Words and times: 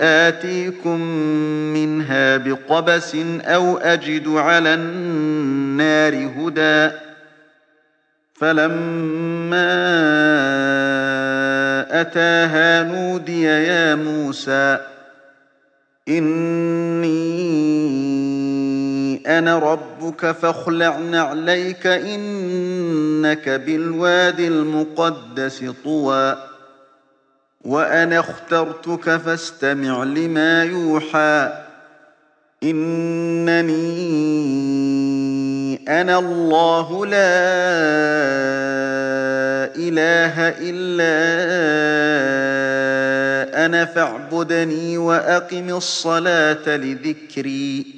آتيكم 0.00 1.00
منها 1.74 2.36
بقبس 2.36 3.16
أو 3.42 3.76
أجد 3.78 4.28
على 4.28 4.74
النار 4.74 6.14
هدى. 6.14 6.96
فلما 8.34 9.68
أتاها 12.00 12.82
نودي 12.82 13.42
يا 13.42 13.94
موسى 13.94 14.78
إني 16.08 17.38
أنا 19.38 19.58
ربك 19.58 20.30
فاخلع 20.30 20.98
نعليك 20.98 21.86
إنك 21.86 23.48
بالواد 23.48 24.40
المقدس 24.40 25.64
طوى. 25.84 26.47
وأنا 27.64 28.20
اخترتك 28.20 29.16
فاستمع 29.16 30.04
لما 30.04 30.64
يوحى. 30.64 31.64
إنني 32.62 33.78
أنا 35.88 36.18
الله 36.18 37.06
لا 37.06 37.18
إله 39.76 40.48
إلا 40.60 41.14
أنا 43.66 43.84
فاعبدني 43.84 44.98
وأقم 44.98 45.76
الصلاة 45.76 46.76
لذكري. 46.76 47.97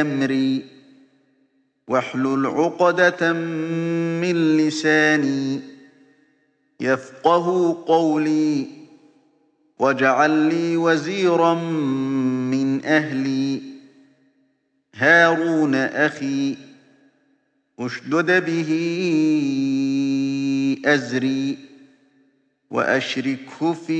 أمري 0.00 0.64
واحلل 1.88 2.46
عقدة 2.46 3.32
من 3.32 4.56
لساني 4.56 5.60
يفقه 6.80 7.76
قولي 7.86 8.66
واجعل 9.78 10.30
لي 10.30 10.76
وزيرا 10.76 11.54
من 11.54 12.84
أهلي. 12.84 13.62
هارون 14.94 15.74
أخي 15.74 16.56
أشدد 17.78 18.44
به 18.44 18.70
أزري 20.84 21.58
وأشركه 22.70 23.72
في 23.72 23.96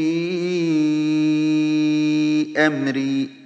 أمري. 2.67 3.46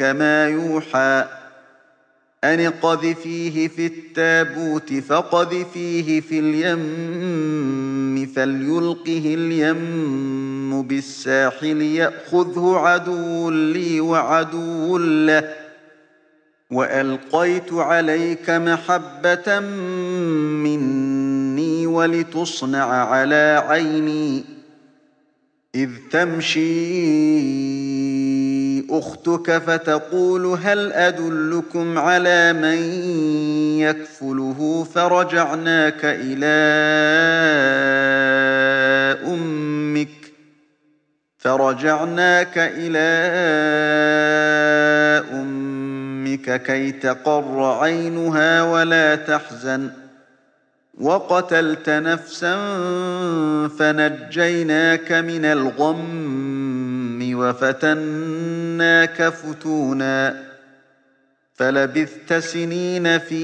أمك 0.00 0.16
ما 0.16 0.48
يوحى 0.48 1.24
أن 2.44 2.70
قذفيه 2.70 3.68
في 3.68 3.86
التابوت 3.86 4.92
فقذفيه 4.94 6.20
في 6.20 6.38
اليم 6.38 8.26
فليلقه 8.26 9.34
اليم 9.34 10.82
بالساحل 10.82 11.82
يأخذه 11.82 12.76
عدو 12.76 13.50
لي 13.50 14.00
وعدو 14.00 14.98
له. 14.98 15.54
وألقيت 16.70 17.72
عليك 17.72 18.50
محبة 18.50 19.60
مني 20.64 21.86
ولتصنع 21.86 22.84
على 22.84 23.64
عيني 23.66 24.44
إذ 25.74 25.90
تمشي 26.10 28.07
أختك 28.90 29.58
فتقول 29.58 30.46
هل 30.46 30.92
أدلكم 30.92 31.98
على 31.98 32.52
من 32.52 32.78
يكفله 33.80 34.86
فرجعناك 34.94 36.00
إلى 36.04 36.58
أمك؟ 39.26 40.08
فرجعناك 41.38 42.58
إلى 42.58 43.08
أمك 45.32 46.62
كي 46.62 46.92
تقر 46.92 47.78
عينها 47.80 48.62
ولا 48.62 49.14
تحزن. 49.14 49.90
وقتلت 51.00 51.90
نفسا 51.90 52.56
فنجيناك 53.78 55.12
من 55.12 55.44
الغم 55.44 57.22
وفتناك 58.78 59.28
فتونا 59.28 60.44
فلبثت 61.54 62.34
سنين 62.34 63.18
في 63.18 63.38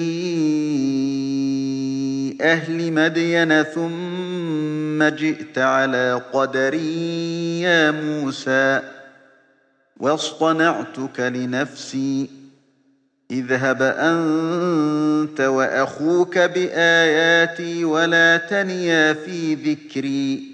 أهل 2.40 2.92
مدين 2.92 3.62
ثم 3.62 5.04
جئت 5.04 5.58
على 5.58 6.22
قدري 6.32 7.60
يا 7.60 7.90
موسى 7.90 8.80
واصطنعتك 10.00 11.20
لنفسي 11.20 12.30
اذهب 13.30 13.82
أنت 13.82 15.40
وأخوك 15.40 16.38
بآياتي 16.38 17.84
ولا 17.84 18.36
تنيا 18.36 19.12
في 19.12 19.54
ذكري 19.54 20.53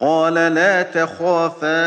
قال 0.00 0.34
لا 0.34 0.82
تخافا 0.82 1.86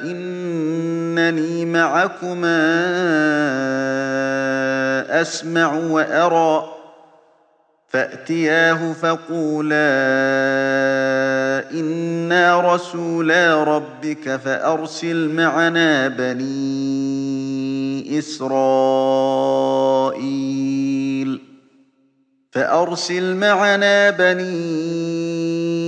إنني 0.00 1.64
معكما 1.64 2.58
أسمع 5.20 5.74
وأرى 5.74 6.68
فأتياه 7.88 8.92
فقولا 8.92 9.78
إنا 11.70 12.74
رسولا 12.74 13.64
ربك 13.64 14.36
فأرسل 14.36 15.28
معنا 15.28 16.08
بني 16.08 17.38
إسرائيل 18.18 18.58
فأرسل 22.52 23.36
معنا 23.36 24.10
بني 24.10 24.48
إسرائيل 24.48 25.77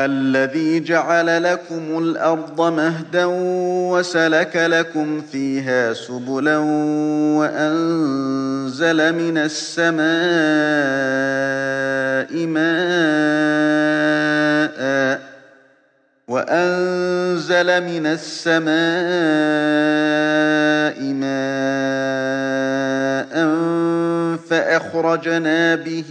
الذي 0.00 0.80
جعل 0.80 1.42
لكم 1.42 1.98
الأرض 1.98 2.60
مهدا 2.60 3.24
وسلك 3.90 4.56
لكم 4.56 5.20
فيها 5.20 5.92
سبلا 5.92 6.56
وأنزل 7.38 9.12
من 9.14 9.38
السماء 9.38 10.06
ماء 12.46 12.78
وأنزل 16.28 17.82
من 17.82 18.06
السماء 18.06 18.68
ماء 21.02 21.58
فأخرجنا 24.50 25.74
به 25.74 26.10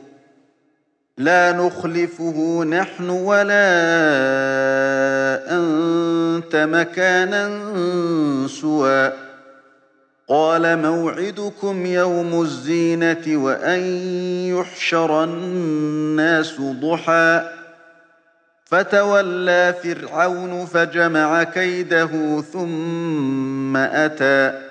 لا 1.21 1.51
نخلفه 1.51 2.63
نحن 2.63 3.09
ولا 3.09 3.53
أنت 5.49 6.55
مكانا 6.55 7.67
سوى. 8.47 9.11
قال 10.27 10.81
موعدكم 10.81 11.85
يوم 11.85 12.41
الزينة 12.41 13.23
وأن 13.27 13.79
يحشر 14.47 15.23
الناس 15.23 16.61
ضحى. 16.61 17.49
فتولى 18.65 19.75
فرعون 19.83 20.65
فجمع 20.65 21.43
كيده 21.43 22.41
ثم 22.53 23.77
أتى. 23.77 24.70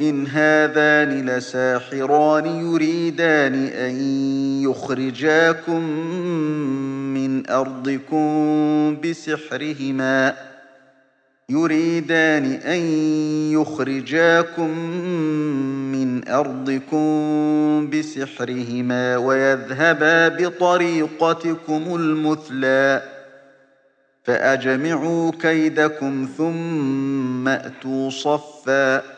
إن 0.00 0.26
هذان 0.26 1.26
لساحران 1.26 2.46
يريدان 2.46 3.54
أن 3.66 3.94
يخرجاكم 4.62 5.82
من 7.14 7.50
أرضكم 7.50 8.96
بسحرهما 9.04 10.34
يريدان 11.50 12.44
أن 12.44 12.80
يخرجاكم 13.52 14.78
من 15.92 16.28
أرضكم 16.28 17.90
بسحرهما 17.90 19.16
ويذهبا 19.16 20.28
بطريقتكم 20.28 21.94
المثلى 21.94 23.02
فأجمعوا 24.24 25.32
كيدكم 25.40 26.28
ثم 26.36 27.48
أتوا 27.48 28.10
صفا 28.10 29.17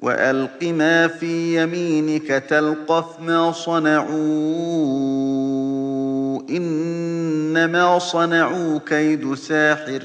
وألق 0.00 0.62
ما 0.62 1.08
في 1.08 1.62
يمينك 1.62 2.26
تلقف 2.28 3.20
ما 3.20 3.52
صنعوا 3.52 4.06
إنما 6.50 7.98
صنعوا 7.98 8.78
كيد 8.86 9.34
ساحر 9.34 10.02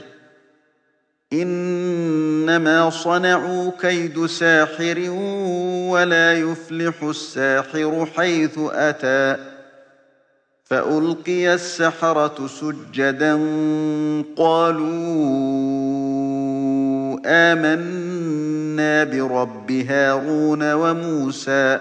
إنما 1.33 2.89
صنعوا 2.89 3.71
كيد 3.81 4.25
ساحر 4.25 5.10
ولا 5.89 6.33
يفلح 6.33 7.03
الساحر 7.03 8.07
حيث 8.15 8.60
أتى 8.60 9.38
فألقي 10.63 11.53
السحرة 11.53 12.48
سجدا 12.48 13.33
قالوا 14.38 14.91
آمنا 17.25 18.60
برب 18.77 19.71
هارون 19.71 20.73
وموسى. 20.73 21.79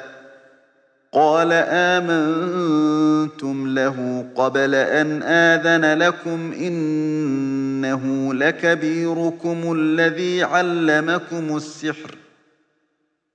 قال 1.12 1.52
آمنتم 1.68 3.74
له 3.74 4.26
قبل 4.36 4.74
أن 4.74 5.22
آذن 5.22 5.98
لكم 5.98 6.52
إنه 6.52 8.34
لكبيركم 8.34 9.72
الذي 9.72 10.42
علمكم 10.42 11.56
السحر. 11.56 12.19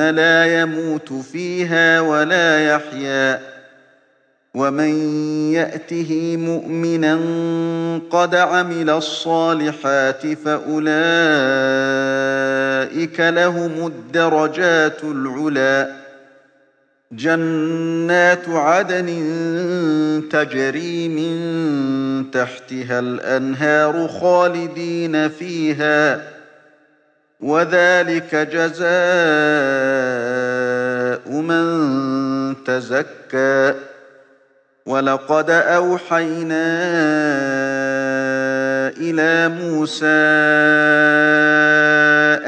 لا 0.00 0.60
يموت 0.60 1.12
فيها 1.12 2.00
ولا 2.00 2.74
يحيا. 2.74 3.40
ومن 4.54 5.22
يأته 5.52 6.36
مؤمنا 6.36 7.20
قد 8.10 8.34
عمل 8.34 8.90
الصالحات 8.90 10.26
فأولئك 10.26 10.90
لهم 13.20 13.86
الدرجات 13.86 15.04
العلي 15.04 15.92
جنات 17.12 18.48
عدن 18.48 19.08
تجري 20.32 21.08
من 21.08 22.30
تحتها 22.30 22.98
الأنهار 22.98 24.08
خالدين 24.08 25.28
فيها. 25.28 26.39
وذلك 27.40 28.34
جزاء 28.34 28.90
من 31.30 32.64
تزكى. 32.64 33.74
ولقد 34.86 35.50
أوحينا 35.50 36.66
إلى 38.96 39.48
موسى 39.48 40.06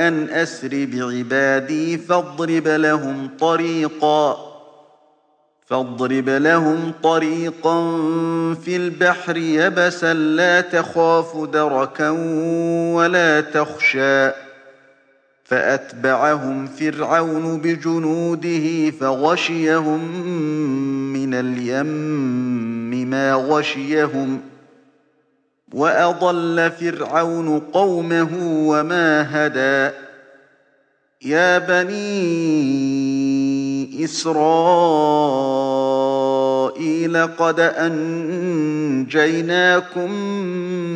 أن 0.09 0.29
أسر 0.31 0.89
بعبادي 0.93 1.99
فاضرب 1.99 2.69
لهم 2.69 3.31
طريقاً 3.41 4.53
فاضرب 5.73 6.29
لهم 6.29 6.93
طريقا 7.03 7.75
في 8.65 8.77
البحر 8.77 9.37
يبسا 9.37 10.15
لا 10.15 10.61
تخاف 10.61 11.37
دركا 11.37 12.11
ولا 12.95 13.41
تخشى. 13.41 14.42
فأتبعهم 15.53 16.67
فرعون 16.67 17.59
بجنوده 17.61 18.91
فغشيهم 18.91 20.17
من 21.13 21.35
اليم 21.35 23.11
ما 23.11 23.35
غشيهم 23.35 24.41
وأضل 25.75 26.71
فرعون 26.81 27.61
قومه 27.61 28.29
وما 28.43 29.23
هدى. 29.31 29.95
يا 31.23 31.59
بني 31.59 32.13
إسرائيل 34.01 35.67
قد 37.27 37.61
أنجيناكم 37.61 39.11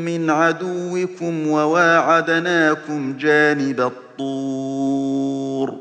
من 0.05 0.31
عدوكم 0.31 1.49
وواعدناكم 1.49 3.17
جانب 3.19 3.81
الطور 3.81 5.75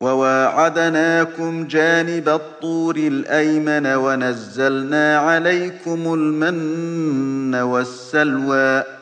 وواعدناكم 0.00 1.66
جانب 1.66 2.28
الطور 2.28 2.96
الأيمن 2.96 3.86
ونزلنا 3.86 5.18
عليكم 5.18 6.14
المن 6.14 7.54
والسلوى 7.54 9.01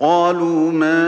قالوا 0.00 0.72
ما 0.72 1.00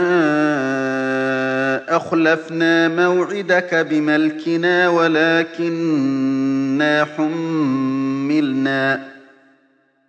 أخلفنا 1.97 2.89
موعدك 2.89 3.75
بملكنا 3.75 4.89
ولكننا 4.89 6.35
حملنا 7.17 9.01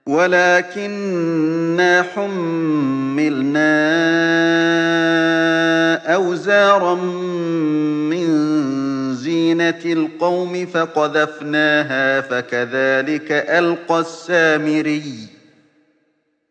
ولكننا 0.07 2.01
حملنا 2.15 3.73
أوزارا 6.15 6.95
من 8.11 8.27
زينة 9.15 9.81
القوم 9.85 10.65
فقذفناها 10.65 12.21
فكذلك 12.21 13.31
ألقى 13.31 13.99
السامري. 13.99 15.32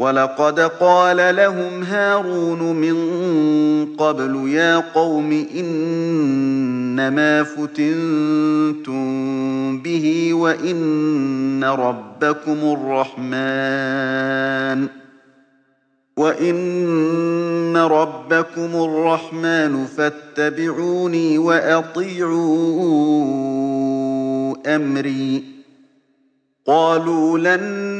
ولقد 0.00 0.60
قال 0.60 1.36
لهم 1.36 1.82
هارون 1.82 2.72
من 2.72 2.96
قبل 3.96 4.48
يا 4.48 4.76
قوم 4.76 5.46
إنما 5.54 7.42
فتنتم 7.44 9.02
به 9.82 10.34
وإن 10.34 11.64
ربكم 11.64 12.58
الرحمن 13.18 14.88
وإن 16.16 17.76
ربكم 17.76 18.70
الرحمن 18.74 19.84
فاتبعوني 19.84 21.38
وأطيعوا 21.38 22.36
أمري. 24.66 25.60
قالوا 26.66 27.38
لن 27.38 27.99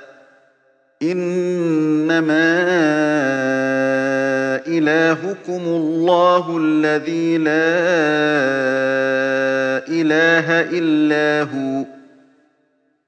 إنما 1.03 2.61
إلهكم 4.67 5.61
الله 5.65 6.57
الذي 6.61 7.37
لا 7.37 7.51
إله 9.87 10.61
إلا 10.79 11.49
هو. 11.51 11.85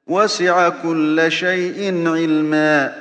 وسع 0.07 0.69
كل 0.69 1.25
شيء 1.29 2.07
علما. 2.07 2.93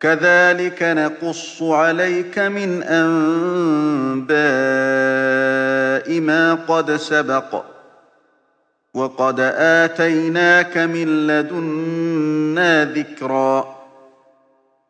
كذلك 0.00 0.82
نقص 0.82 1.62
عليك 1.62 2.38
من 2.38 2.82
أنباء 2.82 4.30
ما 6.20 6.54
قد 6.54 6.96
سبق. 6.96 7.64
وقد 8.94 9.40
آتيناك 9.56 10.78
من 10.78 11.26
لدنا 11.26 12.84
ذكرا. 12.84 13.69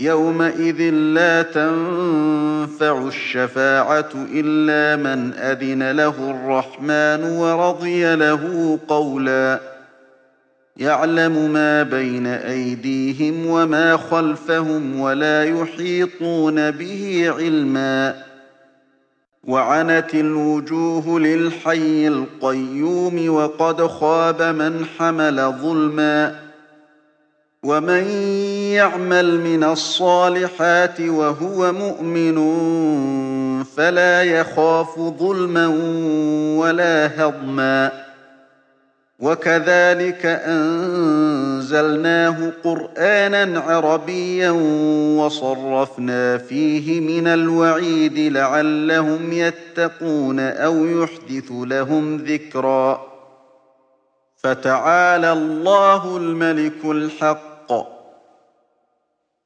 يومئذ 0.00 0.80
لا 0.90 1.42
تنفع 1.42 3.08
الشفاعة 3.08 4.10
إلا 4.14 5.02
من 5.02 5.32
أذن 5.34 5.90
له 5.90 6.30
الرحمن 6.30 7.24
ورضي 7.24 8.14
له 8.14 8.78
قولا 8.88 9.60
يعلم 10.76 11.52
ما 11.52 11.82
بين 11.82 12.26
أيديهم 12.26 13.46
وما 13.46 13.96
خلفهم 13.96 15.00
ولا 15.00 15.44
يحيطون 15.44 16.70
به 16.70 17.32
علما 17.36 18.14
وعنت 19.44 20.14
الوجوه 20.14 21.20
للحي 21.20 22.08
القيوم 22.08 23.28
وقد 23.28 23.86
خاب 23.86 24.42
من 24.42 24.84
حمل 24.98 25.52
ظلمًا 25.62 26.47
ومن 27.64 28.04
يعمل 28.72 29.40
من 29.40 29.64
الصالحات 29.64 31.00
وهو 31.00 31.72
مؤمن 31.72 32.38
فلا 33.64 34.22
يخاف 34.22 34.98
ظلما 34.98 35.66
ولا 36.58 37.24
هضما 37.24 38.08
وكذلك 39.18 40.26
أنزلناه 41.06 41.72
قرآنا 42.64 43.60
عربيا 43.60 44.50
وصرفنا 45.18 46.38
فيه 46.38 47.00
من 47.00 47.26
الوعيد 47.26 48.18
لعلهم 48.18 49.32
يتقون 49.32 50.40
أو 50.40 50.86
يحدث 50.86 51.50
لهم 51.50 52.16
ذكرا 52.16 53.08
فتعالى 54.36 55.32
الله 55.32 56.16
الملك 56.16 56.84
الحق 56.84 57.47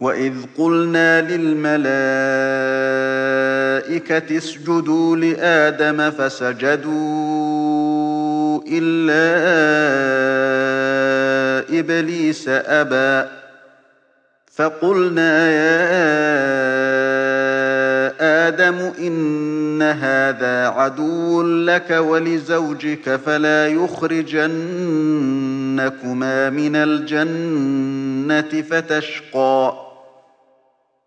وإذ 0.00 0.34
قلنا 0.58 1.20
للملائكة 1.20 1.90
اسجدوا 4.36 5.16
لآدم 5.16 6.10
فسجدوا 6.10 7.40
إلا 8.68 9.30
إبليس 11.78 12.48
أبى 12.48 13.28
فقلنا 14.52 15.50
يا 15.50 15.90
آدم 18.48 18.92
إن 18.98 19.82
هذا 19.82 20.68
عدو 20.68 21.42
لك 21.42 21.90
ولزوجك 21.90 23.16
فلا 23.16 23.68
يخرجنكما 23.68 24.50
من 26.50 26.76
الجنة 26.76 28.62
فتشقى 28.62 29.89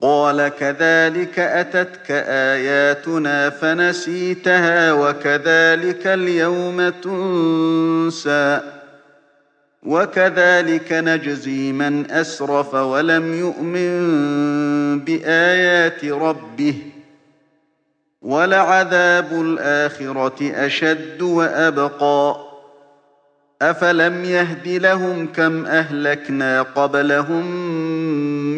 قال 0.00 0.48
كذلك 0.48 1.38
أتتك 1.38 2.10
آياتنا 2.28 3.50
فنسيتها 3.50 4.92
وكذلك 4.92 6.06
اليوم 6.06 6.88
تنسى 6.88 8.60
وكذلك 9.82 10.92
نجزي 10.92 11.72
من 11.72 12.10
أسرف 12.10 12.74
ولم 12.74 13.34
يؤمن 13.34 15.00
بآيات 15.00 16.04
ربه 16.04 16.74
ولعذاب 18.22 19.32
الآخرة 19.32 20.66
أشد 20.66 21.22
وأبقى 21.22 22.36
أفلم 23.62 24.24
يهد 24.24 24.68
لهم 24.68 25.26
كم 25.26 25.66
أهلكنا 25.66 26.62
قبلهم 26.62 27.44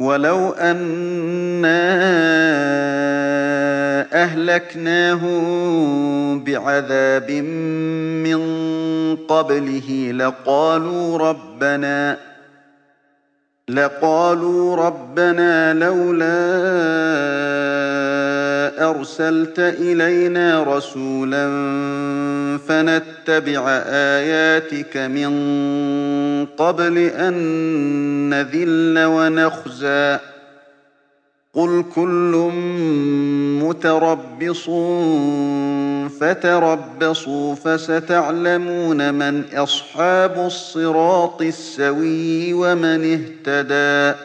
ولو 0.00 0.50
أنا 0.50 1.88
أهلكناهم 4.12 5.38
بعذاب 6.44 7.30
من 7.30 8.38
قبله 9.16 10.10
لقالوا 10.14 11.18
ربنا 11.18 12.16
لقالوا 13.68 14.76
ربنا 14.76 15.74
لولا 15.74 16.38
أرسلت 18.90 19.58
إلينا 19.58 20.62
رسولا 20.62 21.48
فنتبع 22.68 23.68
آياتك 23.86 24.96
من 24.96 25.30
قبل 26.46 26.98
أن 26.98 27.34
نذل 28.30 29.04
ونخزى. 29.04 30.18
قل 31.58 31.84
كل 31.94 32.50
متربص 33.62 34.70
فتربصوا 36.20 37.54
فستعلمون 37.54 39.14
من 39.14 39.42
أصحاب 39.54 40.46
الصراط 40.46 41.42
السوي 41.42 42.52
ومن 42.52 43.12
اهتدى 43.12 44.18